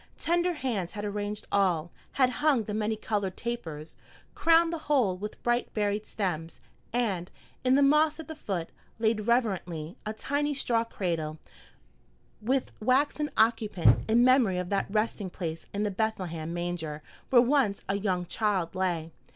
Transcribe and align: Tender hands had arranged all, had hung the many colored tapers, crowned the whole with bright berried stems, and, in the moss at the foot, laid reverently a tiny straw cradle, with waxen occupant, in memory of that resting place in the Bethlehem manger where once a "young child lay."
Tender 0.17 0.53
hands 0.53 0.93
had 0.93 1.05
arranged 1.05 1.45
all, 1.51 1.91
had 2.13 2.29
hung 2.41 2.63
the 2.63 2.73
many 2.73 2.95
colored 2.95 3.37
tapers, 3.37 3.95
crowned 4.33 4.73
the 4.73 4.79
whole 4.89 5.15
with 5.15 5.43
bright 5.43 5.71
berried 5.75 6.07
stems, 6.07 6.59
and, 6.91 7.29
in 7.63 7.75
the 7.75 7.83
moss 7.83 8.19
at 8.19 8.27
the 8.27 8.35
foot, 8.35 8.71
laid 8.97 9.27
reverently 9.27 9.95
a 10.03 10.11
tiny 10.11 10.55
straw 10.55 10.83
cradle, 10.83 11.37
with 12.41 12.71
waxen 12.79 13.29
occupant, 13.37 14.09
in 14.09 14.23
memory 14.25 14.57
of 14.57 14.69
that 14.69 14.87
resting 14.89 15.29
place 15.29 15.67
in 15.71 15.83
the 15.83 15.91
Bethlehem 15.91 16.51
manger 16.51 17.03
where 17.29 17.43
once 17.43 17.83
a 17.87 17.95
"young 17.95 18.25
child 18.25 18.73
lay." 18.73 19.11